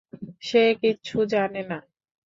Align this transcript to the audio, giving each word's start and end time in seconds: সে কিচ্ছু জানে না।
সে 0.41 0.63
কিচ্ছু 0.81 1.17
জানে 1.31 1.61
না। 1.63 1.77